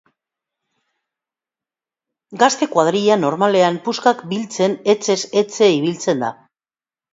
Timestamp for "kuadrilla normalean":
2.73-3.79